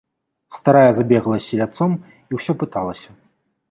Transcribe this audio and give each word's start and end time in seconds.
Старая 0.57 0.93
забегала 0.99 1.37
з 1.43 1.45
селядцом 1.51 1.91
і 2.09 2.31
ўсё 2.43 2.61
пыталася. 2.65 3.09